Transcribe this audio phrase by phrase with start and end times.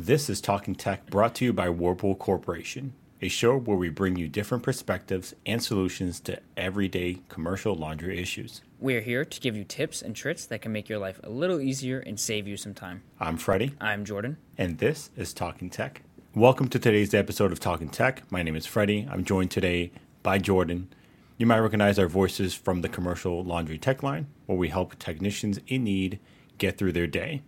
[0.00, 4.14] This is Talking Tech brought to you by Whirlpool Corporation, a show where we bring
[4.14, 8.62] you different perspectives and solutions to everyday commercial laundry issues.
[8.78, 11.60] We're here to give you tips and tricks that can make your life a little
[11.60, 13.02] easier and save you some time.
[13.18, 14.36] I'm Freddie, I'm Jordan.
[14.56, 16.02] and this is Talking Tech.
[16.32, 18.22] Welcome to today's episode of Talking Tech.
[18.30, 19.08] My name is Freddie.
[19.10, 19.90] I'm joined today
[20.22, 20.92] by Jordan.
[21.38, 25.58] You might recognize our voices from the commercial laundry tech line, where we help technicians
[25.66, 26.20] in need
[26.56, 27.42] get through their day.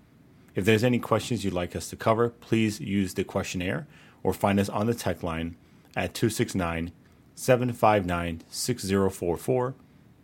[0.55, 3.87] If there's any questions you'd like us to cover, please use the questionnaire
[4.25, 5.57] or find us on the tech line
[5.95, 6.91] at 269
[7.37, 9.75] 759 6044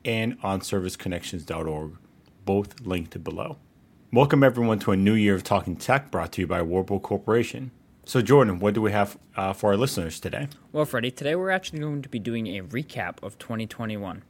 [0.04, 1.96] and on serviceconnections.org,
[2.44, 3.58] both linked below.
[4.12, 7.70] Welcome everyone to a new year of Talking Tech brought to you by Whirlpool Corporation.
[8.04, 10.48] So, Jordan, what do we have uh, for our listeners today?
[10.72, 14.22] Well, Freddie, today we're actually going to be doing a recap of 2021.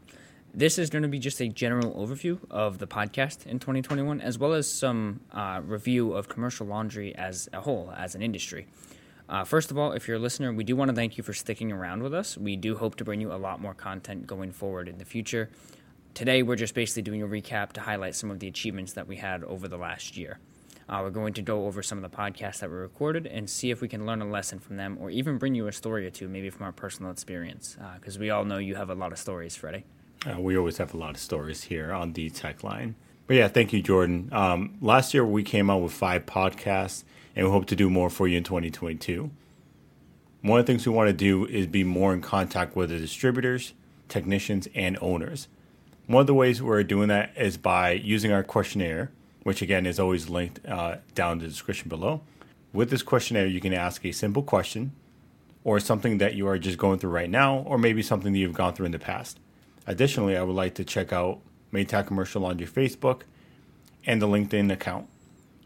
[0.58, 4.38] This is going to be just a general overview of the podcast in 2021, as
[4.38, 8.66] well as some uh, review of commercial laundry as a whole, as an industry.
[9.28, 11.34] Uh, first of all, if you're a listener, we do want to thank you for
[11.34, 12.38] sticking around with us.
[12.38, 15.50] We do hope to bring you a lot more content going forward in the future.
[16.14, 19.16] Today, we're just basically doing a recap to highlight some of the achievements that we
[19.16, 20.38] had over the last year.
[20.88, 23.70] Uh, we're going to go over some of the podcasts that were recorded and see
[23.70, 26.10] if we can learn a lesson from them or even bring you a story or
[26.10, 27.76] two, maybe from our personal experience.
[27.96, 29.84] Because we all know you have a lot of stories, Freddie.
[30.26, 32.96] Uh, we always have a lot of stories here on the tech line.
[33.26, 34.28] But yeah, thank you, Jordan.
[34.32, 38.10] Um, last year we came out with five podcasts, and we hope to do more
[38.10, 39.30] for you in 2022.
[40.42, 42.98] One of the things we want to do is be more in contact with the
[42.98, 43.74] distributors,
[44.08, 45.48] technicians, and owners.
[46.06, 49.10] One of the ways we're doing that is by using our questionnaire,
[49.42, 52.20] which again is always linked uh, down in the description below.
[52.72, 54.92] With this questionnaire, you can ask a simple question
[55.64, 58.52] or something that you are just going through right now, or maybe something that you've
[58.52, 59.40] gone through in the past.
[59.86, 61.40] Additionally, I would like to check out
[61.72, 63.22] Maytag Commercial Laundry Facebook
[64.04, 65.08] and the LinkedIn account.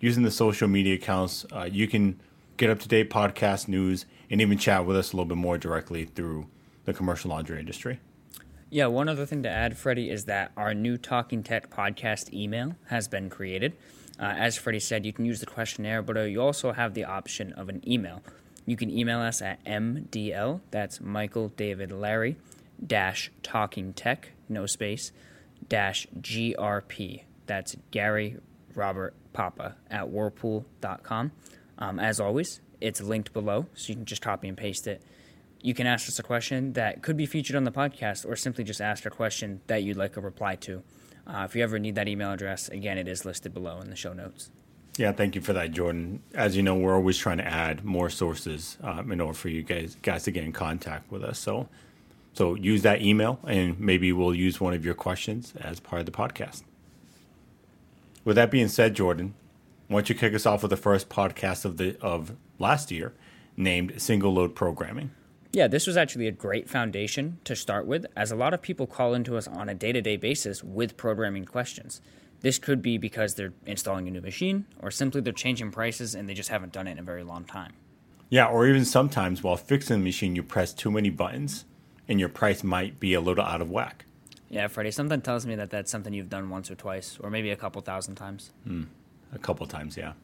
[0.01, 2.21] Using the social media accounts, uh, you can
[2.57, 5.59] get up to date podcast news and even chat with us a little bit more
[5.59, 6.47] directly through
[6.85, 8.01] the commercial laundry industry.
[8.71, 12.77] Yeah, one other thing to add, Freddie, is that our new Talking Tech podcast email
[12.87, 13.73] has been created.
[14.19, 17.05] Uh, as Freddie said, you can use the questionnaire, but uh, you also have the
[17.05, 18.23] option of an email.
[18.67, 22.37] You can email us at MDL, that's Michael David Larry,
[22.85, 25.13] dash Talking Tech, no space,
[25.69, 28.37] dash GRP, that's Gary
[28.75, 31.33] Robert Papa at whirlpool.com.
[31.79, 35.03] Um, as always, it's linked below, so you can just copy and paste it
[35.63, 38.65] you can ask us a question that could be featured on the podcast or simply
[38.65, 40.83] just ask a question that you'd like a reply to.
[41.27, 43.97] Uh, if you ever need that email address, again, it is listed below in the
[43.97, 44.51] show notes.
[44.97, 46.23] Yeah, thank you for that, Jordan.
[46.35, 49.63] As you know, we're always trying to add more sources um, in order for you
[49.63, 51.39] guys guys to get in contact with us.
[51.39, 51.69] So,
[52.33, 56.07] so use that email, and maybe we'll use one of your questions as part of
[56.07, 56.63] the podcast.
[58.25, 59.35] With that being said, Jordan,
[59.89, 63.13] why don't you kick us off with the first podcast of the of last year,
[63.57, 65.11] named Single Load Programming?
[65.53, 68.87] Yeah, this was actually a great foundation to start with, as a lot of people
[68.87, 72.01] call into us on a day to day basis with programming questions.
[72.41, 76.29] This could be because they're installing a new machine, or simply they're changing prices and
[76.29, 77.73] they just haven't done it in a very long time.
[78.29, 81.65] Yeah, or even sometimes while fixing the machine, you press too many buttons
[82.11, 84.05] and your price might be a little out of whack.
[84.51, 87.51] Yeah, Freddie, something tells me that that's something you've done once or twice, or maybe
[87.51, 88.51] a couple thousand times.
[89.33, 90.15] A couple times, yeah.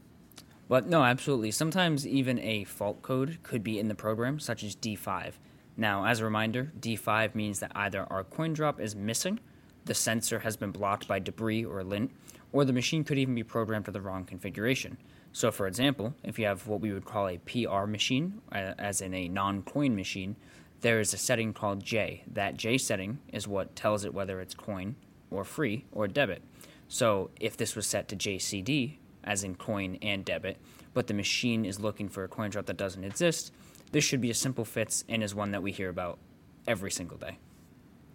[0.69, 1.53] But no, absolutely.
[1.53, 5.35] Sometimes even a fault code could be in the program, such as D5.
[5.77, 9.39] Now, as a reminder, D5 means that either our coin drop is missing,
[9.85, 12.11] the sensor has been blocked by debris or lint,
[12.51, 14.97] or the machine could even be programmed to the wrong configuration.
[15.33, 19.01] So, for example, if you have what we would call a PR machine, uh, as
[19.01, 20.35] in a non coin machine,
[20.81, 22.23] there is a setting called J.
[22.27, 24.97] That J setting is what tells it whether it's coin
[25.31, 26.43] or free or debit.
[26.89, 30.59] So, if this was set to JCD, as in coin and debit,
[30.95, 33.53] but the machine is looking for a coin drop that doesn't exist,
[33.93, 36.19] this should be a simple fix and is one that we hear about
[36.67, 37.39] every single day.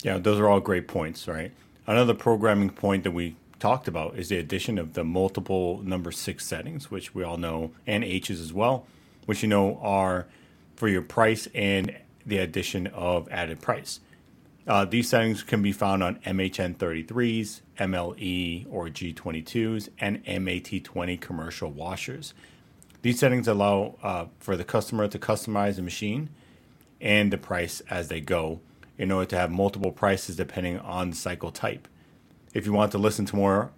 [0.03, 1.51] Yeah, those are all great points, right?
[1.85, 6.45] Another programming point that we talked about is the addition of the multiple number six
[6.45, 8.87] settings, which we all know, and H's as well,
[9.25, 10.27] which you know are
[10.75, 11.95] for your price and
[12.25, 13.99] the addition of added price.
[14.67, 22.33] Uh, these settings can be found on MHN33s, MLE or G22s, and MAT20 commercial washers.
[23.01, 26.29] These settings allow uh, for the customer to customize the machine
[26.99, 28.61] and the price as they go
[28.97, 31.87] in order to have multiple prices depending on cycle type.
[32.53, 33.71] If you want to listen to more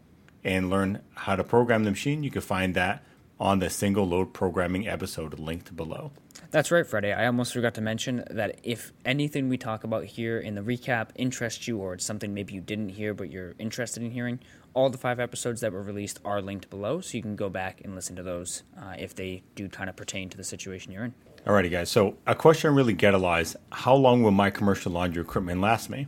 [0.43, 3.01] and learn how to program the machine, you can find that
[3.43, 6.11] on the single load programming episode linked below.
[6.51, 7.11] That's right, Freddie.
[7.11, 11.09] I almost forgot to mention that if anything we talk about here in the recap
[11.15, 14.39] interests you or it's something maybe you didn't hear but you're interested in hearing,
[14.73, 17.81] all the five episodes that were released are linked below, so you can go back
[17.83, 21.03] and listen to those uh, if they do kind of pertain to the situation you're
[21.03, 21.13] in.
[21.45, 21.91] Alrighty, guys.
[21.91, 25.21] So a question I really get a lot is how long will my commercial laundry
[25.21, 26.07] equipment last me?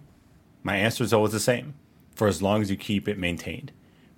[0.64, 1.74] My answer is always the same
[2.16, 3.74] for as long as you keep it maintained.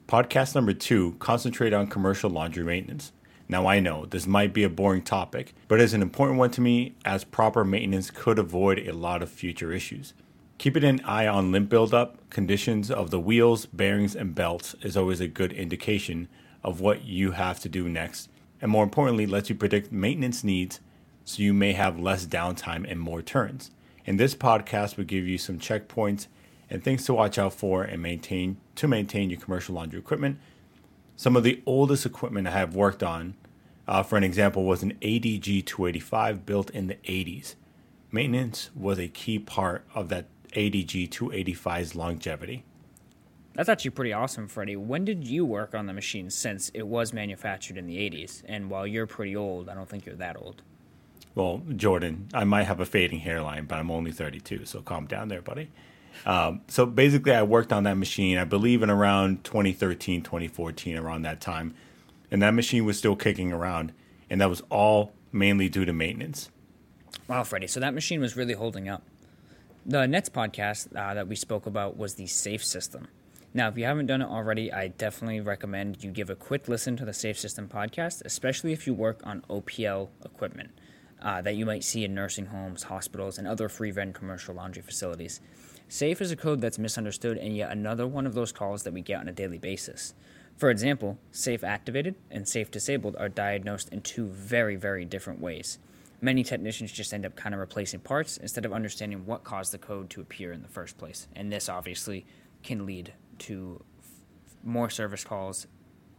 [0.07, 3.11] Podcast number two concentrate on commercial laundry maintenance.
[3.49, 6.61] Now, I know this might be a boring topic, but it's an important one to
[6.61, 10.13] me as proper maintenance could avoid a lot of future issues.
[10.59, 15.19] Keeping an eye on lint buildup, conditions of the wheels, bearings, and belts is always
[15.19, 16.29] a good indication
[16.63, 18.29] of what you have to do next,
[18.61, 20.79] and more importantly, lets you predict maintenance needs
[21.25, 23.71] so you may have less downtime and more turns.
[24.05, 26.27] And this podcast will give you some checkpoints
[26.69, 30.39] and things to watch out for and maintain to maintain your commercial laundry equipment
[31.19, 33.33] some of the oldest equipment I have worked on,
[33.87, 37.55] uh, for an example, was an ADG 285 built in the 80s.
[38.11, 42.63] Maintenance was a key part of that ADG 285's longevity.
[43.55, 44.75] That's actually pretty awesome, Freddie.
[44.75, 48.43] When did you work on the machine since it was manufactured in the 80s?
[48.45, 50.61] And while you're pretty old, I don't think you're that old.
[51.33, 55.29] Well, Jordan, I might have a fading hairline, but I'm only 32, so calm down
[55.29, 55.71] there, buddy.
[56.25, 61.21] Um, so basically, I worked on that machine, I believe, in around 2013, 2014, around
[61.23, 61.73] that time.
[62.29, 63.93] And that machine was still kicking around.
[64.29, 66.49] And that was all mainly due to maintenance.
[67.27, 67.67] Wow, Freddie.
[67.67, 69.03] So that machine was really holding up.
[69.85, 73.07] The next podcast uh, that we spoke about was the Safe System.
[73.53, 76.97] Now, if you haven't done it already, I definitely recommend you give a quick listen
[76.97, 80.71] to the Safe System podcast, especially if you work on OPL equipment
[81.21, 84.81] uh, that you might see in nursing homes, hospitals, and other free vend commercial laundry
[84.81, 85.39] facilities.
[85.89, 89.01] Safe is a code that's misunderstood and yet another one of those calls that we
[89.01, 90.13] get on a daily basis.
[90.57, 95.79] For example, safe activated and safe disabled are diagnosed in two very, very different ways.
[96.19, 99.77] Many technicians just end up kind of replacing parts instead of understanding what caused the
[99.77, 101.27] code to appear in the first place.
[101.35, 102.25] And this obviously
[102.63, 103.81] can lead to
[104.63, 105.67] more service calls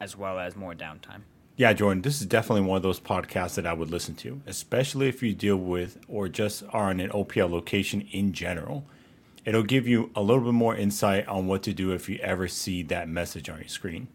[0.01, 1.23] as well as more downtime.
[1.57, 5.09] Yeah, Jordan, this is definitely one of those podcasts that I would listen to, especially
[5.09, 8.87] if you deal with or just are in an OPL location in general
[9.49, 12.47] it'll give you a little bit more insight on what to do if you ever
[12.47, 14.07] see that message on your screen.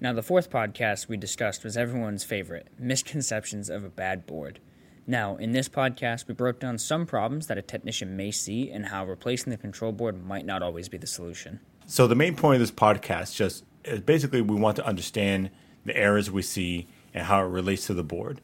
[0.00, 4.60] Now, the fourth podcast we discussed was everyone's favorite misconceptions of a bad board.
[5.06, 8.86] Now, in this podcast, we broke down some problems that a technician may see and
[8.86, 11.60] how replacing the control board might not always be the solution.
[11.84, 15.50] So, the main point of this podcast just is basically we want to understand
[15.84, 18.40] the errors we see and how it relates to the board.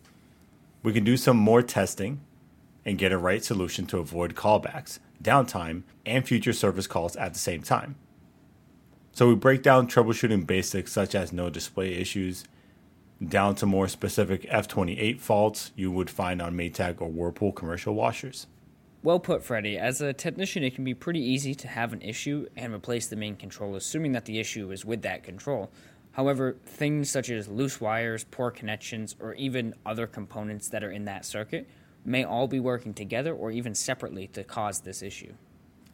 [0.83, 2.21] We can do some more testing
[2.85, 7.41] and get a right solution to avoid callbacks downtime, and future service calls at the
[7.41, 7.97] same time.
[9.13, 12.45] So we break down troubleshooting basics such as no display issues,
[13.25, 18.47] down to more specific F28 faults you would find on Maytag or Whirlpool commercial washers.
[19.05, 19.79] Well put, Freddie.
[19.79, 23.17] As a technician, it can be pretty easy to have an issue and replace the
[23.17, 25.71] main control, assuming that the issue is with that control.
[26.13, 31.05] However, things such as loose wires, poor connections, or even other components that are in
[31.05, 31.69] that circuit
[32.05, 35.33] may all be working together or even separately to cause this issue.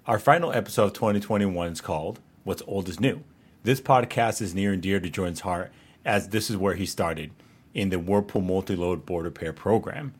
[0.06, 3.22] Our final episode of 2021 is called What's Old is New.
[3.62, 5.70] This podcast is near and dear to Jordan's heart
[6.04, 7.30] as this is where he started
[7.74, 10.14] in the Whirlpool Multi-Load Board Repair program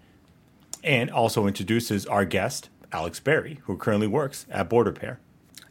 [0.85, 5.19] and also introduces our guest, Alex Berry, who currently works at Board Repair.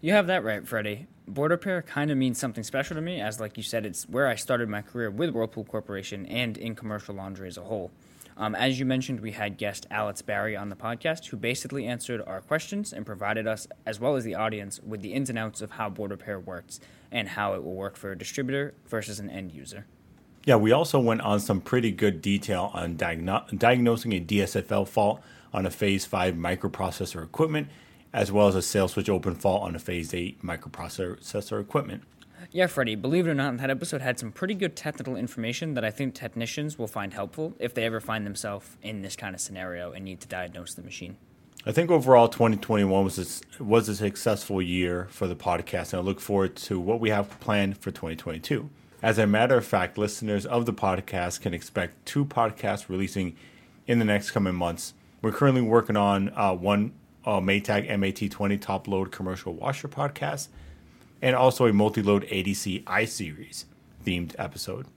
[0.01, 1.07] You have that right, Freddie.
[1.27, 4.27] Board Repair kind of means something special to me, as, like you said, it's where
[4.27, 7.92] I started my career with Whirlpool Corporation and in commercial laundry as a whole.
[8.39, 12.23] Um, as you mentioned, we had guest Alex Barry on the podcast, who basically answered
[12.25, 15.61] our questions and provided us, as well as the audience, with the ins and outs
[15.61, 16.80] of how board repair works
[17.11, 19.85] and how it will work for a distributor versus an end user.
[20.45, 25.21] Yeah, we also went on some pretty good detail on diagno- diagnosing a DSFL fault
[25.54, 27.68] on a Phase 5 microprocessor equipment,
[28.13, 32.04] as well as a sail switch open fault on a Phase 8 microprocessor equipment.
[32.51, 35.85] Yeah, Freddie, believe it or not, that episode had some pretty good technical information that
[35.85, 39.41] I think technicians will find helpful if they ever find themselves in this kind of
[39.41, 41.17] scenario and need to diagnose the machine.
[41.65, 46.03] I think overall 2021 was a, was a successful year for the podcast, and I
[46.03, 48.69] look forward to what we have planned for 2022.
[49.01, 53.35] As a matter of fact, listeners of the podcast can expect two podcasts releasing
[53.87, 54.93] in the next coming months.
[55.21, 56.93] We're currently working on uh, one
[57.25, 60.47] uh, Maytag MAT20 top load commercial washer podcast
[61.21, 63.66] and also a multi-load ADC I series
[64.06, 64.88] themed episode.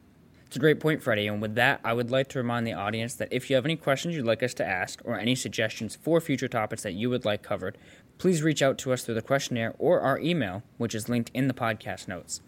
[0.47, 1.29] It's a great point, Freddie.
[1.29, 3.75] And with that, I would like to remind the audience that if you have any
[3.75, 7.25] questions you'd like us to ask or any suggestions for future topics that you would
[7.25, 7.79] like covered,
[8.19, 11.49] please reach out to us through the questionnaire or our email, which is linked in
[11.49, 12.43] the podcast notes.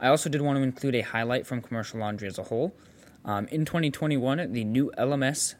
[0.00, 2.74] I also did want to include a highlight from commercial laundry as a whole.
[3.26, 5.54] Um, in 2021, the new LMS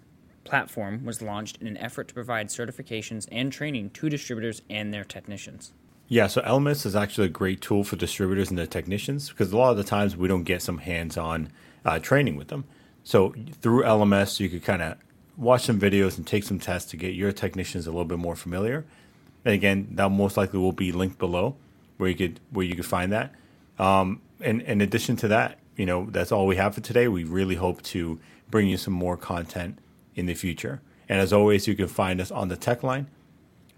[0.44, 5.04] platform was launched in an effort to provide certifications and training to distributors and their
[5.04, 5.74] technicians.
[6.12, 9.56] Yeah, so LMS is actually a great tool for distributors and their technicians because a
[9.56, 11.52] lot of the times we don't get some hands on
[11.84, 12.64] uh, training with them.
[13.04, 14.96] So through LMS, you could kind of
[15.36, 18.34] watch some videos and take some tests to get your technicians a little bit more
[18.34, 18.84] familiar.
[19.44, 21.54] And again, that most likely will be linked below
[21.96, 23.32] where you could where you could find that.
[23.78, 27.06] Um, and in addition to that, you know, that's all we have for today.
[27.06, 28.18] We really hope to
[28.50, 29.78] bring you some more content
[30.16, 30.80] in the future.
[31.08, 33.06] And as always, you can find us on the tech line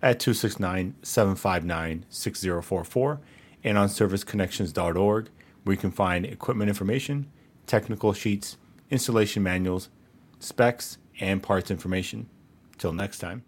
[0.02, 3.20] at 269 759 6044
[3.64, 5.28] and on serviceconnections.org,
[5.62, 7.30] where you can find equipment information,
[7.66, 8.56] technical sheets,
[8.90, 9.88] installation manuals,
[10.40, 12.28] specs, and parts information.
[12.78, 13.44] Till next time.